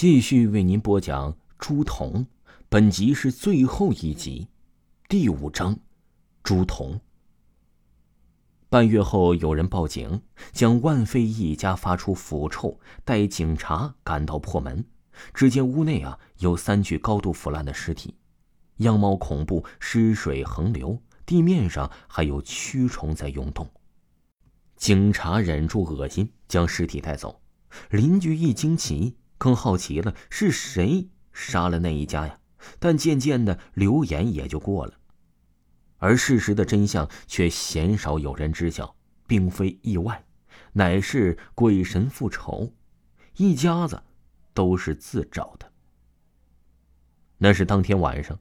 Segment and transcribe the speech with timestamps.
[0.00, 2.24] 继续为您播讲朱仝。
[2.70, 4.48] 本集是最后一集，
[5.10, 5.78] 第五章，
[6.42, 7.00] 朱仝。
[8.70, 14.82] 半月后，有人报警，将万飞一家发出腐臭，待警察赶到破门，
[15.34, 18.14] 只见屋内啊有三具高度腐烂的尸体，
[18.78, 23.68] 样貌恐怖，尸水横流，地面上还有蛆虫在涌动。
[24.76, 27.42] 警察忍住恶心，将尸体带走。
[27.90, 32.38] 邻居一惊奇，更好奇了，是谁杀了那一家呀？
[32.78, 34.92] 但渐渐的，流言也就过了，
[35.96, 38.94] 而事实的真相却鲜少有人知晓，
[39.26, 40.22] 并非意外，
[40.74, 42.74] 乃是鬼神复仇，
[43.38, 44.02] 一家子
[44.52, 45.72] 都是自找的。
[47.38, 48.38] 那是当天晚上，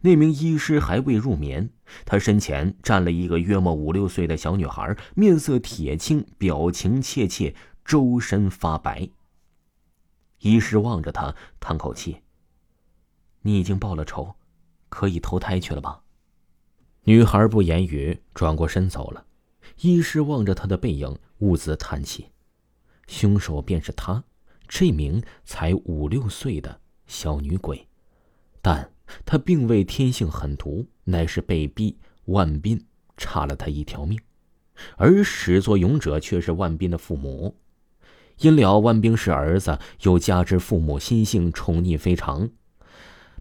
[0.00, 1.70] 那名医师还未入眠，
[2.04, 7.54] 他身前站了一个约莫五六岁的小女孩，面色铁青，表情怯怯。
[7.84, 9.08] 周身发白。
[10.40, 12.22] 医师望着他，叹口气
[13.42, 14.34] ：“你已经报了仇，
[14.88, 16.02] 可以投胎去了吧？”
[17.04, 19.26] 女孩不言语，转过身走了。
[19.82, 22.30] 医师望着她的背影，兀自叹气
[23.06, 24.24] ：“凶手便是她，
[24.66, 27.86] 这名才五六岁的小女鬼。
[28.62, 28.92] 但
[29.24, 34.18] 她并未天性狠毒，乃是被逼，万斌差了她一条命，
[34.96, 37.56] 而始作俑者却是万斌的父母。”
[38.40, 42.48] 因了万兵是儿子，又加之父母心性宠溺非常，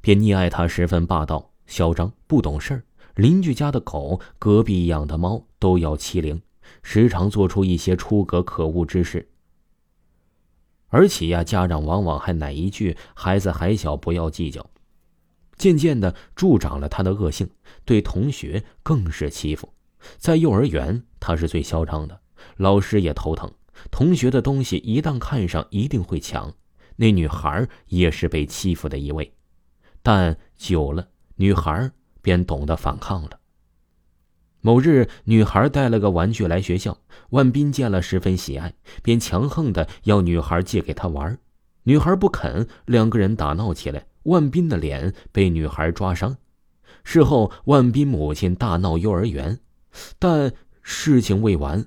[0.02, 2.83] 便溺爱他十分霸道、嚣张、不懂事儿。
[3.16, 6.41] 邻居家的狗、隔壁养的猫都要欺凌，
[6.83, 9.30] 时常做出一些出格可恶之事。
[10.88, 14.66] 而且呀，家长往往还奶一句：“孩子还小，不要计较。”
[15.56, 17.50] 渐渐的助长了他的恶性，
[17.86, 19.73] 对同学更是欺负。
[20.17, 22.22] 在幼儿园，他是最嚣张的，
[22.58, 23.52] 老师也头疼。
[23.91, 26.53] 同学的东西一旦看上，一定会抢。
[26.95, 29.33] 那女孩也是被欺负的一位，
[30.03, 31.91] 但久了，女孩
[32.22, 33.39] 便懂得反抗了。
[34.61, 36.97] 某日，女孩带了个玩具来学校，
[37.29, 41.40] 万斌见了十分喜爱，便强横的要女孩借给他玩。
[41.84, 46.35] 女孩不肯，两个人打闹起来，万斌的脸被女孩抓伤。
[47.06, 49.59] 事后，万斌母亲大闹幼儿园，
[50.19, 50.51] 但
[50.81, 51.85] 事情未完。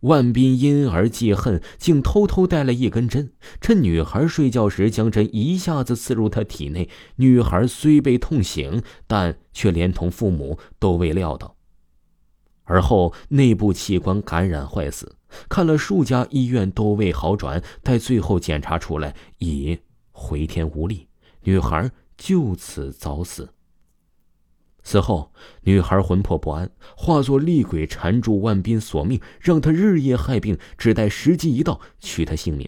[0.00, 6.88] 万斌因而记恨，竟偷偷带了一根针，趁女孩睡觉时，将针一下子刺入她体内。
[7.16, 11.56] 女孩虽被痛醒，但却连同父母都未料到。
[12.62, 15.16] 而后内部器官感染坏死，
[15.48, 19.78] 看了数家医院都未好转，待最后检查出来，已
[20.12, 21.08] 回天无力，
[21.42, 23.48] 女孩就此早死。
[24.88, 25.34] 此后，
[25.64, 32.66] 女孩魂魄不安，化作厉鬼缠住万斌索命，让他日夜害病，只待时机一到，取他性命。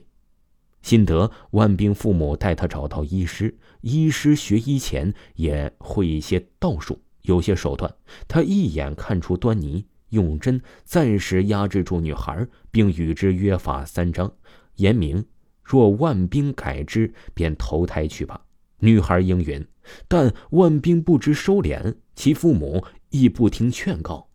[0.83, 7.91] 幸得万斌父母带他找到医师，医师学医前也会一些道术，有些手段。
[8.29, 14.31] 他一眼看出端倪，用针暂时压制住女孩，并与之约法三章，
[14.77, 15.25] 言明：
[15.65, 18.43] 若万斌改之，便投胎去吧。
[18.81, 19.67] 女孩应允。
[20.07, 24.29] 但万兵不知收敛，其父母亦不听劝告。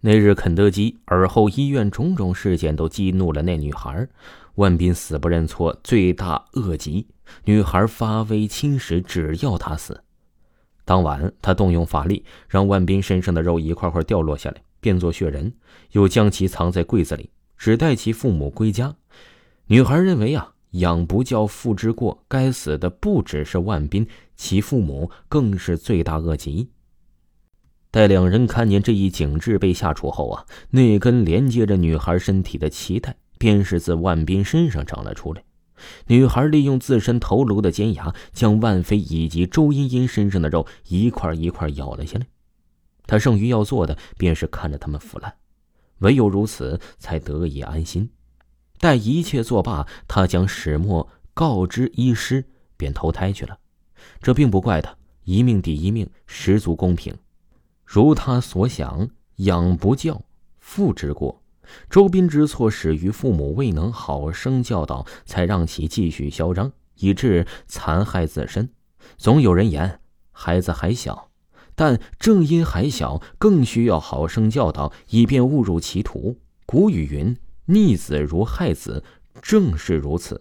[0.00, 4.08] 那日肯德基，而后医院种种事件都激怒了那女孩。
[4.56, 7.06] 万斌死不认错，罪大恶极。
[7.44, 10.02] 女孩发威侵蚀，只要他死。
[10.84, 15.52] 当晚，他动用法力，让万斌身上的肉一块块掉落下来，变作血人，
[15.92, 18.96] 又将其藏在柜子里，只待其父母归家。
[19.66, 20.54] 女孩认为啊。
[20.72, 22.24] 养不教，父之过。
[22.28, 24.06] 该死的不只是万斌，
[24.36, 26.70] 其父母更是罪大恶极。
[27.90, 35.42] 待两人看见这一景致被下除后啊，那根连接着女孩身体的脐带，便是自万斌身上长了出来。
[36.08, 42.26] 女孩利用自身头颅的尖牙，将万飞以及周茵茵身上的肉一块一块咬了下来。
[43.06, 45.32] 她剩余要做的，便是看着他们腐烂，
[46.00, 48.10] 唯有如此，才得以安心。
[48.78, 52.44] 待一切作罢，他将始末告知医师，
[52.76, 53.58] 便投胎去了。
[54.22, 57.14] 这并不怪他，一命抵一命，十足公平。
[57.84, 60.22] 如他所想，养不教，
[60.58, 61.40] 父之过；
[61.90, 68.68] 周斌之错始于父母未能好生教导，才让其继续嚣张，以致残害自身。
[69.16, 70.00] 总有人言，
[70.30, 71.30] 孩子还小，
[71.74, 76.38] 但正因还小，更需要好生教导，以便误入歧途。
[76.64, 77.36] 古语云。
[77.70, 79.04] 逆子如害子，
[79.42, 80.40] 正是如此。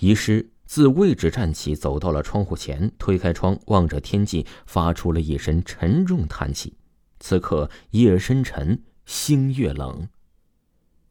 [0.00, 6.76] 遗师自位置站起，走到了窗户前，推开窗，望着天际，发出了一声沉重叹息。
[7.20, 10.08] 此刻夜深沉，星月冷。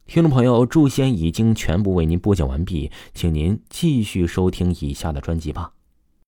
[0.06, 5.75] 听众朋友，诛仙已经全部为您播讲完毕，请您继续收听以下的专辑吧。